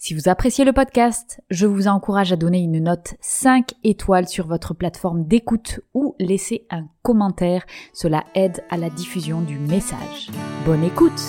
[0.00, 4.46] Si vous appréciez le podcast, je vous encourage à donner une note 5 étoiles sur
[4.46, 7.66] votre plateforme d'écoute ou laisser un commentaire.
[7.92, 10.30] Cela aide à la diffusion du message.
[10.64, 11.20] Bonne écoute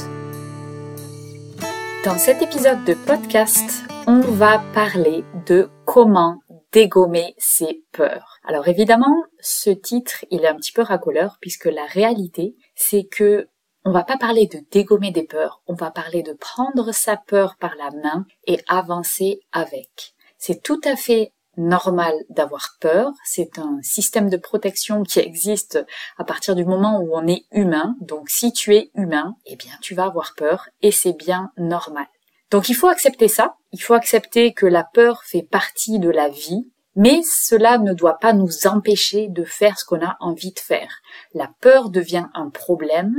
[2.06, 6.38] Dans cet épisode de podcast, on va parler de comment
[6.72, 8.38] dégommer ses peurs.
[8.48, 13.50] Alors évidemment, ce titre, il est un petit peu racoleur puisque la réalité, c'est que
[13.90, 17.56] on va pas parler de dégommer des peurs, on va parler de prendre sa peur
[17.60, 20.14] par la main et avancer avec.
[20.38, 25.84] C'est tout à fait normal d'avoir peur, c'est un système de protection qui existe
[26.20, 27.96] à partir du moment où on est humain.
[28.00, 32.06] Donc si tu es humain, eh bien tu vas avoir peur et c'est bien normal.
[32.52, 36.30] Donc il faut accepter ça, il faut accepter que la peur fait partie de la
[36.30, 40.60] vie, mais cela ne doit pas nous empêcher de faire ce qu'on a envie de
[40.60, 41.02] faire.
[41.34, 43.16] La peur devient un problème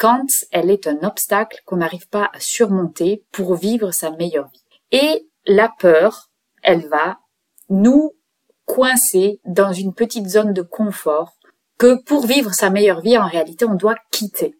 [0.00, 4.64] quand elle est un obstacle qu'on n'arrive pas à surmonter pour vivre sa meilleure vie.
[4.92, 6.30] Et la peur,
[6.62, 7.18] elle va
[7.68, 8.12] nous
[8.64, 11.36] coincer dans une petite zone de confort
[11.76, 14.56] que pour vivre sa meilleure vie, en réalité, on doit quitter.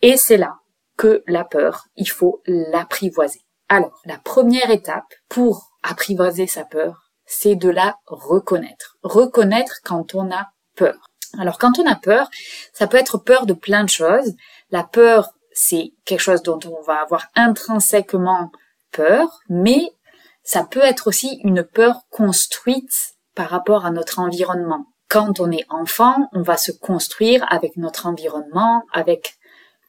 [0.00, 0.58] Et c'est là
[0.96, 3.40] que la peur, il faut l'apprivoiser.
[3.68, 8.96] Alors, la première étape pour apprivoiser sa peur, c'est de la reconnaître.
[9.02, 11.08] Reconnaître quand on a peur.
[11.36, 12.30] Alors, quand on a peur,
[12.72, 14.34] ça peut être peur de plein de choses.
[14.70, 18.50] La peur, c'est quelque chose dont on va avoir intrinsèquement
[18.92, 19.90] peur, mais
[20.42, 24.86] ça peut être aussi une peur construite par rapport à notre environnement.
[25.08, 29.38] Quand on est enfant, on va se construire avec notre environnement, avec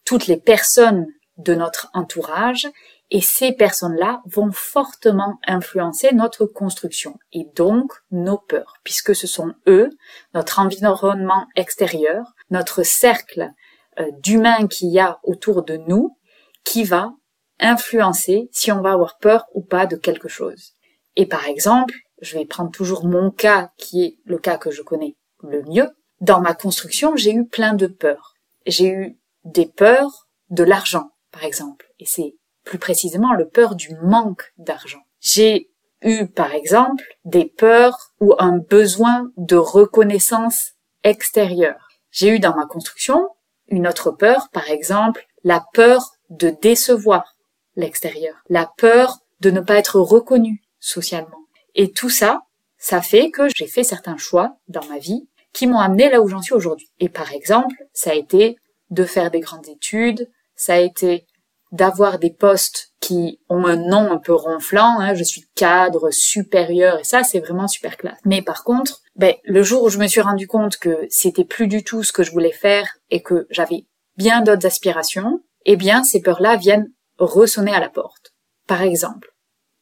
[0.06, 1.08] toutes les personnes
[1.38, 2.68] de notre entourage,
[3.12, 9.54] et ces personnes-là vont fortement influencer notre construction et donc nos peurs, puisque ce sont
[9.68, 9.90] eux,
[10.34, 13.52] notre environnement extérieur, notre cercle
[14.00, 16.18] euh, d'humains qu'il y a autour de nous,
[16.64, 17.14] qui va
[17.60, 20.74] influencer si on va avoir peur ou pas de quelque chose.
[21.16, 24.82] Et par exemple, je vais prendre toujours mon cas qui est le cas que je
[24.82, 25.90] connais le mieux.
[26.22, 28.36] Dans ma construction, j'ai eu plein de peurs.
[28.66, 31.88] J'ai eu des peurs de l'argent, par exemple.
[32.00, 35.02] Et c'est plus précisément le peur du manque d'argent.
[35.20, 35.72] J'ai
[36.02, 40.74] eu, par exemple, des peurs ou un besoin de reconnaissance
[41.04, 41.88] extérieure.
[42.12, 43.30] J'ai eu dans ma construction
[43.70, 47.36] une autre peur, par exemple, la peur de décevoir
[47.76, 51.46] l'extérieur, la peur de ne pas être reconnu socialement.
[51.76, 52.42] Et tout ça,
[52.78, 56.28] ça fait que j'ai fait certains choix dans ma vie qui m'ont amené là où
[56.28, 56.90] j'en suis aujourd'hui.
[57.00, 58.58] Et par exemple, ça a été
[58.90, 61.26] de faire des grandes études, ça a été
[61.72, 67.00] d'avoir des postes qui ont un nom un peu ronflant, hein, je suis cadre supérieur
[67.00, 68.20] et ça c'est vraiment super classe.
[68.26, 71.68] Mais par contre, ben, le jour où je me suis rendu compte que c'était plus
[71.68, 73.86] du tout ce que je voulais faire et que j'avais
[74.18, 78.34] bien d'autres aspirations, eh bien ces peurs-là viennent ressonner à la porte.
[78.68, 79.34] Par exemple,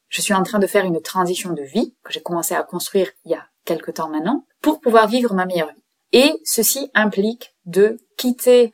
[0.10, 3.12] je suis en train de faire une transition de vie que j'ai commencé à construire
[3.26, 5.84] il y a quelque temps maintenant pour pouvoir vivre ma meilleure vie.
[6.14, 8.72] Et ceci implique de quitter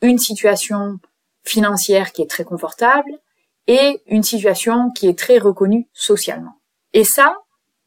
[0.00, 0.98] une situation
[1.48, 3.10] financière qui est très confortable
[3.66, 6.52] et une situation qui est très reconnue socialement.
[6.92, 7.36] Et ça,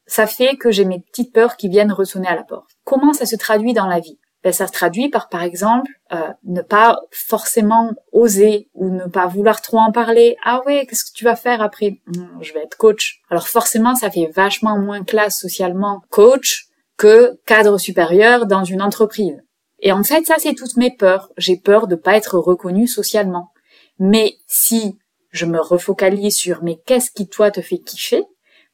[0.05, 2.69] ça fait que j'ai mes petites peurs qui viennent ressonner à la porte.
[2.83, 4.19] Comment ça se traduit dans la vie?
[4.44, 9.27] Ben, Ça se traduit par, par exemple, euh, ne pas forcément oser ou ne pas
[9.27, 10.35] vouloir trop en parler.
[10.44, 12.01] Ah ouais, qu'est-ce que tu vas faire après?
[12.07, 13.21] Hmm, Je vais être coach.
[13.29, 16.67] Alors forcément, ça fait vachement moins classe socialement coach
[16.97, 19.41] que cadre supérieur dans une entreprise.
[19.81, 21.31] Et en fait, ça, c'est toutes mes peurs.
[21.38, 23.51] J'ai peur de pas être reconnue socialement.
[24.00, 24.98] Mais si
[25.31, 28.24] je me refocalise sur mais qu'est-ce qui toi te fait kiffer,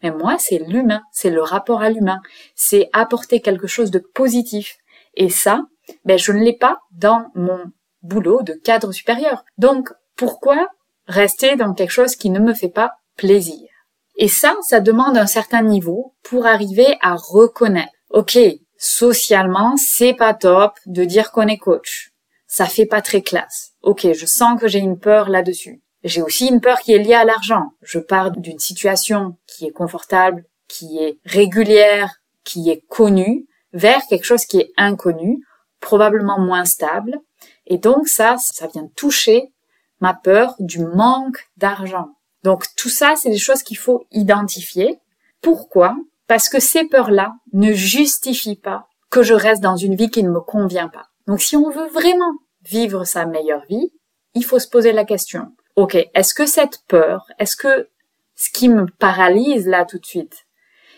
[0.03, 2.19] mais moi c'est l'humain, c'est le rapport à l'humain,
[2.55, 4.77] c'est apporter quelque chose de positif.
[5.15, 5.63] Et ça,
[6.05, 7.59] ben je ne l'ai pas dans mon
[8.01, 9.43] boulot de cadre supérieur.
[9.57, 10.67] Donc pourquoi
[11.07, 13.67] rester dans quelque chose qui ne me fait pas plaisir?
[14.15, 17.91] Et ça, ça demande un certain niveau pour arriver à reconnaître.
[18.09, 18.39] Ok,
[18.77, 22.11] socialement, c'est pas top de dire qu'on est coach
[22.47, 23.73] ça fait pas très classe.
[23.83, 25.81] Ok, je sens que j'ai une peur là-dessus.
[26.03, 27.71] J'ai aussi une peur qui est liée à l'argent.
[27.81, 34.23] Je pars d'une situation qui est confortable, qui est régulière, qui est connue, vers quelque
[34.23, 35.43] chose qui est inconnu,
[35.81, 37.19] probablement moins stable.
[37.65, 39.51] Et donc ça, ça vient toucher
[39.99, 42.09] ma peur du manque d'argent.
[42.43, 44.99] Donc tout ça, c'est des choses qu'il faut identifier.
[45.41, 45.97] Pourquoi?
[46.27, 50.29] Parce que ces peurs-là ne justifient pas que je reste dans une vie qui ne
[50.29, 51.05] me convient pas.
[51.27, 52.33] Donc si on veut vraiment
[52.63, 53.91] vivre sa meilleure vie,
[54.33, 55.53] il faut se poser la question.
[55.75, 57.89] Ok, est-ce que cette peur, est-ce que
[58.35, 60.45] ce qui me paralyse là tout de suite,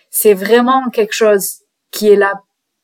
[0.09, 1.61] c'est vraiment quelque chose
[1.91, 2.33] qui est là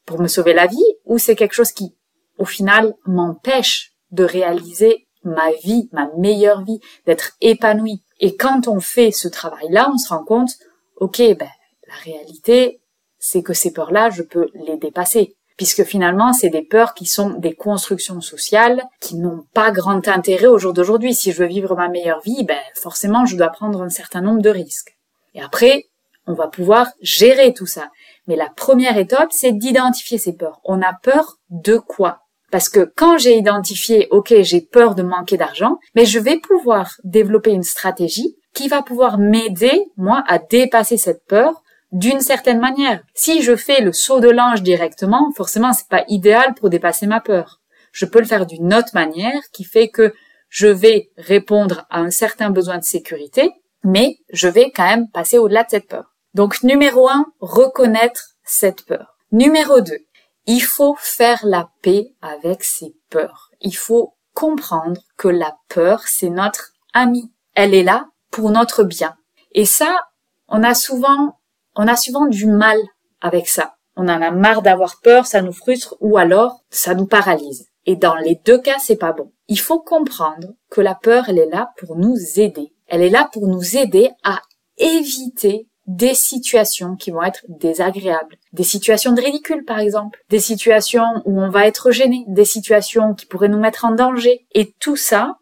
[0.05, 1.95] pour me sauver la vie ou c'est quelque chose qui,
[2.37, 8.03] au final, m'empêche de réaliser ma vie, ma meilleure vie, d'être épanoui.
[8.19, 10.51] Et quand on fait ce travail-là, on se rend compte,
[10.97, 11.49] ok, ben,
[11.95, 12.81] la réalité,
[13.19, 15.35] c'est que ces peurs-là, je peux les dépasser.
[15.57, 20.47] Puisque finalement, c'est des peurs qui sont des constructions sociales qui n'ont pas grand intérêt
[20.47, 21.13] au jour d'aujourd'hui.
[21.13, 24.41] Si je veux vivre ma meilleure vie, ben, forcément, je dois prendre un certain nombre
[24.41, 24.97] de risques.
[25.33, 25.85] Et après,
[26.27, 27.89] on va pouvoir gérer tout ça.
[28.27, 30.59] Mais la première étape, c'est d'identifier ces peurs.
[30.65, 32.19] On a peur de quoi?
[32.51, 36.95] Parce que quand j'ai identifié, ok, j'ai peur de manquer d'argent, mais je vais pouvoir
[37.03, 43.01] développer une stratégie qui va pouvoir m'aider, moi, à dépasser cette peur d'une certaine manière.
[43.13, 47.21] Si je fais le saut de l'ange directement, forcément, c'est pas idéal pour dépasser ma
[47.21, 47.61] peur.
[47.91, 50.13] Je peux le faire d'une autre manière qui fait que
[50.49, 53.51] je vais répondre à un certain besoin de sécurité,
[53.83, 56.15] mais je vais quand même passer au-delà de cette peur.
[56.33, 59.17] Donc numéro un, reconnaître cette peur.
[59.31, 59.99] Numéro deux,
[60.45, 63.51] il faut faire la paix avec ses peurs.
[63.61, 67.31] Il faut comprendre que la peur, c'est notre amie.
[67.55, 69.15] Elle est là pour notre bien.
[69.53, 70.07] Et ça,
[70.47, 71.39] on a souvent,
[71.75, 72.77] on a souvent du mal
[73.21, 73.75] avec ça.
[73.95, 77.67] On en a marre d'avoir peur, ça nous frustre ou alors ça nous paralyse.
[77.85, 79.31] Et dans les deux cas, c'est pas bon.
[79.47, 82.73] Il faut comprendre que la peur, elle est là pour nous aider.
[82.87, 84.41] Elle est là pour nous aider à
[84.77, 91.21] éviter des situations qui vont être désagréables, des situations de ridicule par exemple, des situations
[91.25, 94.47] où on va être gêné, des situations qui pourraient nous mettre en danger.
[94.53, 95.35] Et tout ça,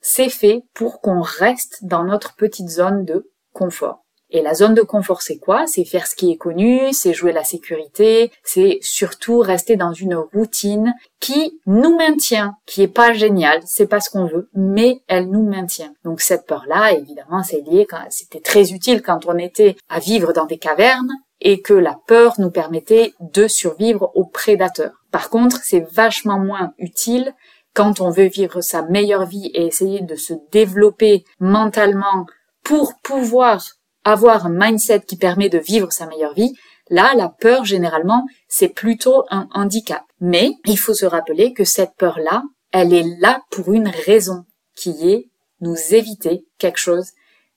[0.00, 4.01] c'est fait pour qu'on reste dans notre petite zone de confort.
[4.34, 5.66] Et la zone de confort, c'est quoi?
[5.66, 10.14] C'est faire ce qui est connu, c'est jouer la sécurité, c'est surtout rester dans une
[10.14, 15.28] routine qui nous maintient, qui est pas géniale, c'est pas ce qu'on veut, mais elle
[15.28, 15.92] nous maintient.
[16.02, 20.46] Donc cette peur-là, évidemment, c'est lié, c'était très utile quand on était à vivre dans
[20.46, 21.12] des cavernes
[21.42, 25.04] et que la peur nous permettait de survivre aux prédateurs.
[25.10, 27.34] Par contre, c'est vachement moins utile
[27.74, 32.24] quand on veut vivre sa meilleure vie et essayer de se développer mentalement
[32.64, 33.62] pour pouvoir
[34.04, 36.54] avoir un mindset qui permet de vivre sa meilleure vie,
[36.90, 40.02] là, la peur, généralement, c'est plutôt un handicap.
[40.20, 44.44] Mais il faut se rappeler que cette peur-là, elle est là pour une raison,
[44.74, 45.28] qui est
[45.60, 47.10] nous éviter quelque chose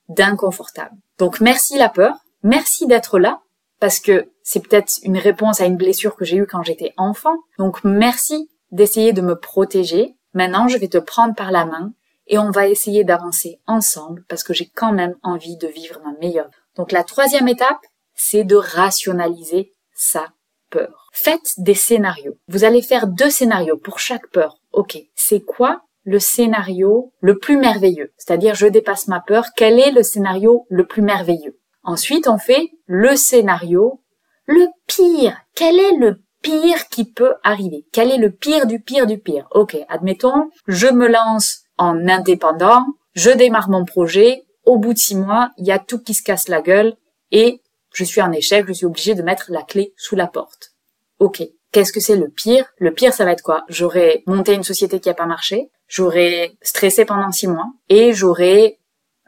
[0.10, 0.96] d'inconfortable.
[1.18, 3.42] Donc merci la peur, merci d'être là,
[3.80, 7.36] parce que c'est peut-être une réponse à une blessure que j'ai eue quand j'étais enfant.
[7.58, 10.16] Donc merci d'essayer de me protéger.
[10.34, 11.94] Maintenant, je vais te prendre par la main
[12.28, 16.14] et on va essayer d'avancer ensemble parce que j'ai quand même envie de vivre ma
[16.20, 16.50] meilleure.
[16.76, 17.80] Donc la troisième étape,
[18.14, 20.28] c'est de rationaliser sa
[20.70, 21.10] peur.
[21.14, 22.38] Faites des scénarios.
[22.48, 24.58] Vous allez faire deux scénarios pour chaque peur.
[24.72, 28.14] Ok, c'est quoi le scénario le plus merveilleux?
[28.18, 31.60] C'est-à-dire je dépasse ma peur, quel est le scénario le plus merveilleux?
[31.84, 34.02] Ensuite, on fait le scénario
[34.48, 35.40] le pire.
[35.56, 37.86] Quel est le pire qui peut arriver?
[37.92, 39.48] Quel est le pire du pire du pire?
[39.52, 45.16] Ok, admettons, je me lance en indépendant, je démarre mon projet, au bout de six
[45.16, 46.96] mois, il y a tout qui se casse la gueule
[47.32, 47.62] et
[47.94, 50.74] je suis en échec, je suis obligé de mettre la clé sous la porte.
[51.20, 52.66] Ok, qu'est-ce que c'est le pire?
[52.78, 53.64] Le pire, ça va être quoi?
[53.70, 58.80] J'aurais monté une société qui a pas marché, j'aurais stressé pendant six mois et j'aurais,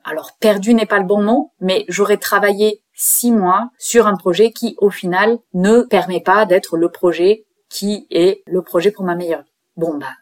[0.04, 4.52] alors perdu n'est pas le bon mot, mais j'aurais travaillé six mois sur un projet
[4.52, 9.16] qui, au final, ne permet pas d'être le projet qui est le projet pour ma
[9.16, 9.54] meilleure vie.
[9.76, 10.14] Bon bah,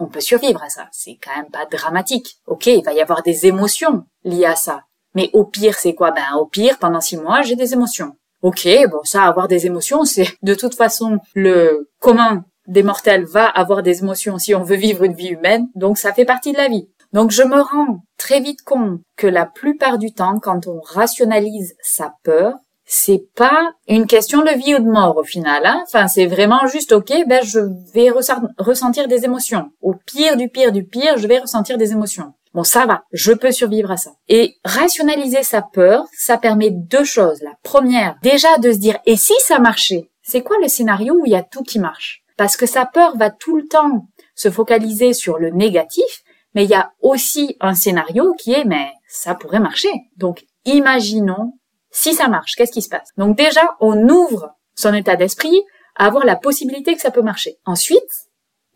[0.00, 0.88] on peut survivre à ça.
[0.90, 2.38] C'est quand même pas dramatique.
[2.46, 4.82] Ok, il va y avoir des émotions liées à ça.
[5.14, 6.10] Mais au pire, c'est quoi?
[6.10, 8.16] Ben au pire, pendant six mois, j'ai des émotions.
[8.42, 13.46] Ok, bon ça, avoir des émotions, c'est de toute façon le commun des mortels va
[13.46, 16.56] avoir des émotions si on veut vivre une vie humaine, donc ça fait partie de
[16.56, 16.88] la vie.
[17.12, 21.74] Donc je me rends très vite compte que la plupart du temps, quand on rationalise
[21.82, 22.54] sa peur,
[22.92, 25.64] c'est pas une question de vie ou de mort au final.
[25.64, 25.84] Hein.
[25.86, 27.60] Enfin, c'est vraiment juste, ok, ben je
[27.94, 28.10] vais
[28.58, 29.70] ressentir des émotions.
[29.80, 32.34] Au pire du pire du pire, je vais ressentir des émotions.
[32.52, 34.10] Bon, ça va, je peux survivre à ça.
[34.28, 37.40] Et rationaliser sa peur, ça permet deux choses.
[37.42, 41.26] La première, déjà de se dire, et si ça marchait C'est quoi le scénario où
[41.26, 42.24] il y a tout qui marche?
[42.36, 46.22] Parce que sa peur va tout le temps se focaliser sur le négatif,
[46.56, 49.92] mais il y a aussi un scénario qui est, mais ça pourrait marcher.
[50.16, 51.52] Donc, imaginons
[51.90, 53.10] si ça marche, qu'est-ce qui se passe?
[53.16, 55.62] Donc déjà, on ouvre son état d'esprit
[55.96, 57.58] à avoir la possibilité que ça peut marcher.
[57.66, 58.00] Ensuite,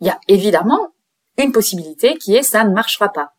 [0.01, 0.89] il y a évidemment
[1.37, 3.31] une possibilité qui est ça ne marchera pas.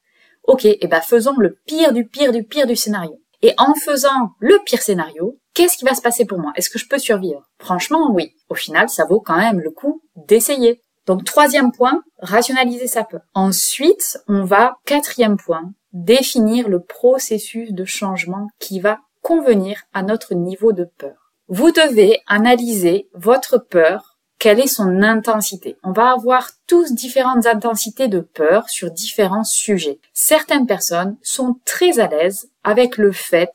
[0.44, 3.20] Ok, et eh ben faisons le pire du pire du pire du scénario.
[3.42, 6.52] Et en faisant le pire scénario, qu'est-ce qui va se passer pour moi?
[6.56, 7.42] Est-ce que je peux survivre?
[7.58, 8.34] Franchement, oui.
[8.48, 10.80] Au final, ça vaut quand même le coup d'essayer.
[11.06, 13.20] Donc troisième point, rationaliser sa peur.
[13.34, 20.34] Ensuite, on va, quatrième point, définir le processus de changement qui va convenir à notre
[20.34, 21.32] niveau de peur.
[21.48, 25.76] Vous devez analyser votre peur, quelle est son intensité?
[25.82, 29.98] On va avoir tous différentes intensités de peur sur différents sujets.
[30.12, 33.52] Certaines personnes sont très à l'aise avec le fait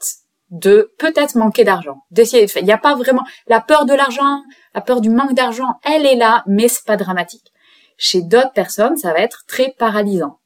[0.50, 4.42] de peut-être manquer d'argent, Il n'y a pas vraiment la peur de l'argent,
[4.76, 7.54] la peur du manque d'argent, elle est là, mais c'est pas dramatique.
[7.96, 10.42] Chez d'autres personnes, ça va être très paralysant.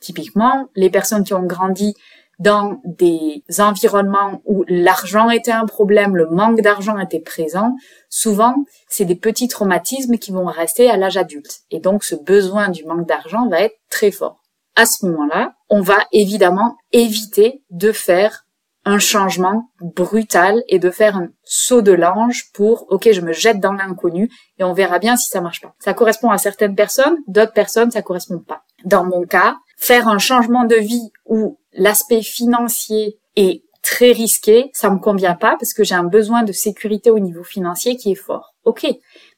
[0.00, 1.94] Typiquement, les personnes qui ont grandi
[2.42, 7.76] dans des environnements où l'argent était un problème, le manque d'argent était présent,
[8.10, 8.54] souvent,
[8.88, 11.60] c'est des petits traumatismes qui vont rester à l'âge adulte.
[11.70, 14.40] Et donc, ce besoin du manque d'argent va être très fort.
[14.74, 18.44] À ce moment-là, on va évidemment éviter de faire
[18.84, 23.60] un changement brutal et de faire un saut de l'ange pour ok je me jette
[23.60, 25.74] dans l'inconnu et on verra bien si ça marche pas.
[25.78, 28.62] Ça correspond à certaines personnes, d'autres personnes ça correspond pas.
[28.84, 34.90] Dans mon cas, faire un changement de vie où l'aspect financier est très risqué, ça
[34.90, 38.16] me convient pas parce que j'ai un besoin de sécurité au niveau financier qui est
[38.16, 38.54] fort.
[38.64, 38.86] Ok,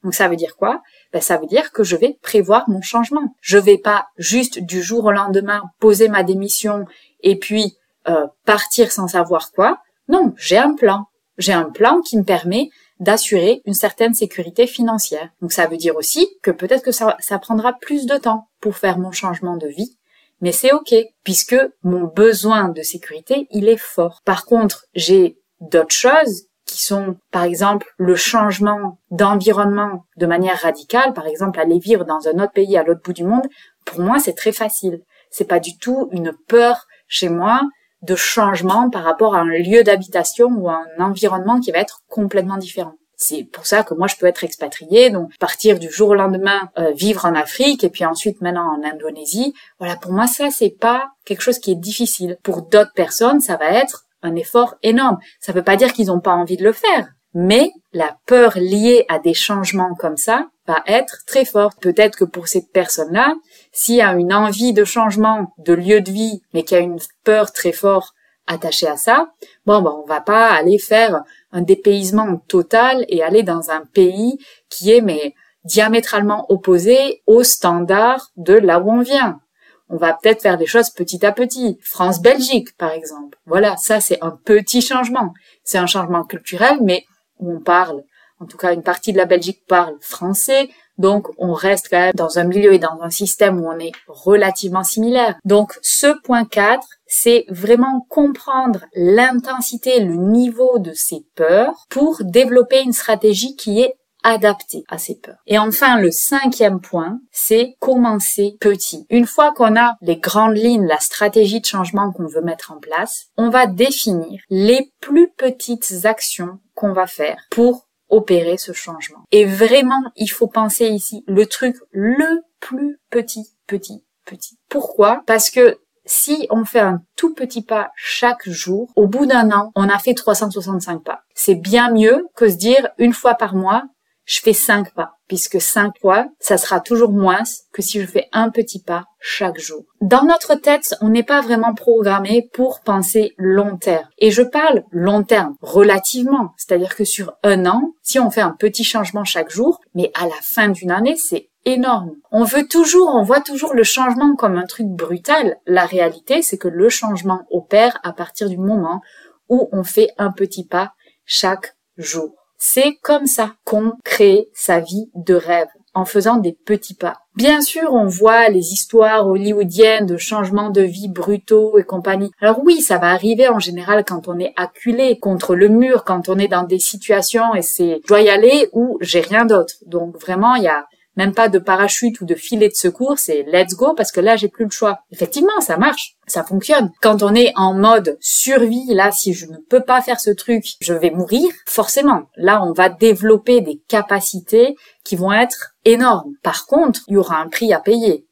[0.02, 0.82] donc ça veut dire quoi?
[1.12, 3.34] Ben, ça veut dire que je vais prévoir mon changement.
[3.40, 6.84] Je vais pas juste du jour au lendemain poser ma démission
[7.22, 7.74] et puis
[8.08, 9.78] euh, partir sans savoir quoi.
[10.08, 11.06] Non, j'ai un plan.
[11.38, 12.68] J'ai un plan qui me permet
[13.00, 15.30] d'assurer une certaine sécurité financière.
[15.40, 18.76] Donc ça veut dire aussi que peut-être que ça, ça prendra plus de temps pour
[18.76, 19.98] faire mon changement de vie,
[20.40, 20.94] mais c'est ok,
[21.24, 24.20] puisque mon besoin de sécurité, il est fort.
[24.24, 31.12] Par contre, j'ai d'autres choses qui sont, par exemple, le changement d'environnement de manière radicale,
[31.12, 33.46] par exemple, aller vivre dans un autre pays à l'autre bout du monde,
[33.84, 35.00] pour moi, c'est très facile.
[35.30, 37.60] C'est pas du tout une peur chez moi
[38.04, 42.00] de changement par rapport à un lieu d'habitation ou à un environnement qui va être
[42.08, 42.94] complètement différent.
[43.16, 46.68] C'est pour ça que moi je peux être expatriée, donc partir du jour au lendemain
[46.78, 49.54] euh, vivre en Afrique et puis ensuite maintenant en Indonésie.
[49.78, 52.38] Voilà, pour moi ça c'est pas quelque chose qui est difficile.
[52.42, 55.18] Pour d'autres personnes, ça va être un effort énorme.
[55.40, 59.04] Ça veut pas dire qu'ils n'ont pas envie de le faire, mais la peur liée
[59.08, 61.80] à des changements comme ça va être très forte.
[61.80, 63.34] Peut-être que pour cette personne-là,
[63.72, 66.82] s'il y a une envie de changement de lieu de vie, mais qu'il y a
[66.82, 68.14] une peur très forte
[68.46, 69.32] attachée à ça,
[69.66, 74.38] bon, ben, on va pas aller faire un dépaysement total et aller dans un pays
[74.68, 79.40] qui est, mais, diamétralement opposé aux standards de là où on vient.
[79.88, 81.78] On va peut-être faire des choses petit à petit.
[81.82, 83.38] France-Belgique, par exemple.
[83.46, 85.34] Voilà, ça c'est un petit changement.
[85.62, 87.04] C'est un changement culturel, mais
[87.38, 88.02] on parle
[88.44, 92.12] en tout cas une partie de la Belgique parle français, donc on reste quand même
[92.14, 95.36] dans un milieu et dans un système où on est relativement similaire.
[95.44, 102.82] Donc ce point 4, c'est vraiment comprendre l'intensité, le niveau de ces peurs pour développer
[102.82, 105.36] une stratégie qui est adaptée à ces peurs.
[105.46, 109.06] Et enfin, le cinquième point, c'est commencer petit.
[109.10, 112.78] Une fois qu'on a les grandes lignes, la stratégie de changement qu'on veut mettre en
[112.78, 119.24] place, on va définir les plus petites actions qu'on va faire pour opérer ce changement.
[119.32, 124.58] Et vraiment, il faut penser ici le truc le plus petit, petit, petit.
[124.68, 125.22] Pourquoi?
[125.26, 129.72] Parce que si on fait un tout petit pas chaque jour, au bout d'un an,
[129.74, 131.22] on a fait 365 pas.
[131.34, 133.82] C'est bien mieux que se dire une fois par mois,
[134.24, 138.28] je fais cinq pas, puisque cinq fois, ça sera toujours moins que si je fais
[138.32, 139.84] un petit pas chaque jour.
[140.00, 144.08] Dans notre tête, on n'est pas vraiment programmé pour penser long terme.
[144.18, 146.52] Et je parle long terme, relativement.
[146.56, 150.26] C'est-à-dire que sur un an, si on fait un petit changement chaque jour, mais à
[150.26, 152.12] la fin d'une année, c'est énorme.
[152.30, 155.56] On veut toujours, on voit toujours le changement comme un truc brutal.
[155.66, 159.00] La réalité, c'est que le changement opère à partir du moment
[159.48, 160.92] où on fait un petit pas
[161.24, 162.43] chaque jour.
[162.58, 167.14] C'est comme ça qu'on crée sa vie de rêve en faisant des petits pas.
[167.36, 172.30] Bien sûr, on voit les histoires hollywoodiennes de changements de vie brutaux et compagnie.
[172.40, 176.28] Alors oui, ça va arriver en général quand on est acculé contre le mur, quand
[176.28, 179.74] on est dans des situations et c'est je dois y aller ou j'ai rien d'autre.
[179.86, 180.84] Donc vraiment, il y a
[181.16, 184.36] même pas de parachute ou de filet de secours, c'est let's go parce que là
[184.36, 185.00] j'ai plus le choix.
[185.10, 186.90] Effectivement, ça marche, ça fonctionne.
[187.00, 190.64] Quand on est en mode survie, là si je ne peux pas faire ce truc,
[190.80, 192.22] je vais mourir, forcément.
[192.36, 196.32] Là, on va développer des capacités qui vont être énormes.
[196.42, 198.26] Par contre, il y aura un prix à payer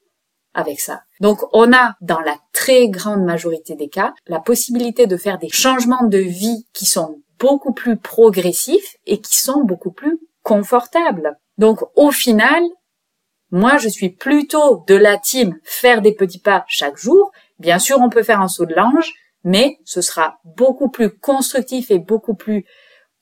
[0.54, 1.02] avec ça.
[1.20, 5.48] Donc on a dans la très grande majorité des cas la possibilité de faire des
[5.48, 11.38] changements de vie qui sont beaucoup plus progressifs et qui sont beaucoup plus confortables.
[11.58, 12.62] Donc au final,
[13.50, 17.30] moi je suis plutôt de la team faire des petits pas chaque jour.
[17.58, 19.12] Bien sûr, on peut faire un saut de l'ange,
[19.44, 22.64] mais ce sera beaucoup plus constructif et beaucoup plus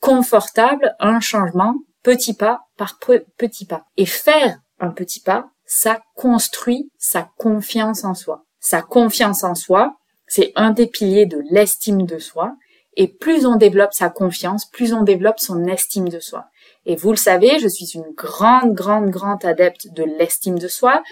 [0.01, 2.99] confortable un changement petit pas par
[3.37, 3.85] petit pas.
[3.97, 8.45] Et faire un petit pas, ça construit sa confiance en soi.
[8.59, 9.97] Sa confiance en soi,
[10.27, 12.57] c'est un des piliers de l'estime de soi.
[12.97, 16.47] Et plus on développe sa confiance, plus on développe son estime de soi.
[16.87, 21.03] Et vous le savez, je suis une grande, grande, grande adepte de l'estime de soi.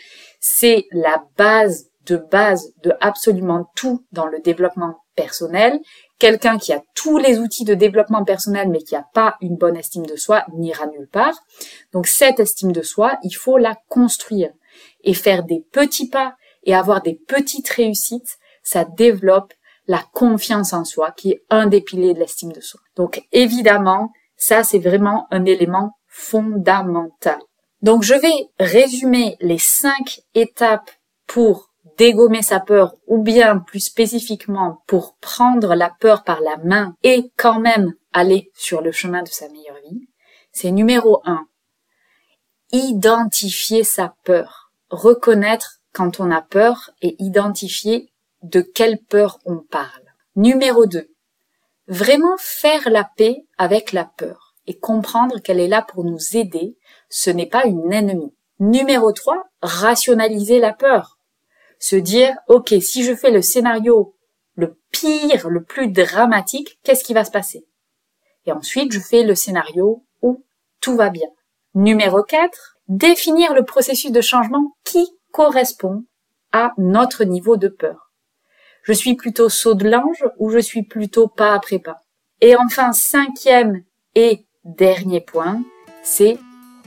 [0.41, 5.79] C'est la base de base de absolument tout dans le développement personnel.
[6.19, 9.77] Quelqu'un qui a tous les outils de développement personnel mais qui n'a pas une bonne
[9.77, 11.35] estime de soi n'ira nulle part.
[11.93, 14.51] Donc cette estime de soi, il faut la construire
[15.03, 16.35] et faire des petits pas
[16.65, 19.53] et avoir des petites réussites, ça développe
[19.87, 22.81] la confiance en soi qui est un des piliers de l'estime de soi.
[22.97, 27.39] Donc évidemment, ça c'est vraiment un élément fondamental.
[27.83, 30.91] Donc je vais résumer les cinq étapes
[31.27, 31.69] pour
[31.99, 37.31] dégommer sa peur ou bien plus spécifiquement pour prendre la peur par la main et
[37.37, 40.09] quand même aller sur le chemin de sa meilleure vie,
[40.53, 41.47] c'est numéro un.
[42.73, 44.73] Identifier sa peur.
[44.91, 50.05] Reconnaître quand on a peur et identifier de quelle peur on parle.
[50.37, 51.09] Numéro 2.
[51.89, 56.77] Vraiment faire la paix avec la peur et comprendre qu'elle est là pour nous aider.
[57.09, 58.35] Ce n'est pas une ennemie.
[58.61, 59.43] Numéro 3.
[59.63, 61.19] Rationaliser la peur
[61.81, 64.15] se dire, OK, si je fais le scénario
[64.59, 67.65] le pire, le plus dramatique, qu'est-ce qui va se passer?
[68.45, 70.45] Et ensuite, je fais le scénario où
[70.81, 71.29] tout va bien.
[71.75, 76.05] Numéro 4, définir le processus de changement qui correspond
[76.51, 78.08] à notre niveau de peur.
[78.83, 82.03] Je suis plutôt saut de l'ange ou je suis plutôt pas après pas?
[82.41, 83.83] Et enfin, cinquième
[84.15, 85.63] et dernier point,
[86.03, 86.39] c'est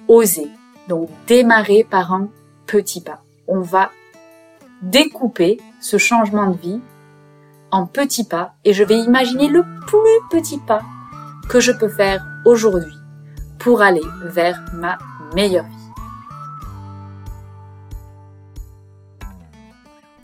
[0.07, 0.48] oser.
[0.88, 2.29] Donc démarrer par un
[2.65, 3.21] petit pas.
[3.48, 3.91] On va
[4.81, 6.81] découper ce changement de vie
[7.71, 10.82] en petits pas et je vais imaginer le plus petit pas
[11.49, 12.95] que je peux faire aujourd'hui
[13.60, 14.97] pour aller vers ma
[15.36, 15.81] meilleure vie.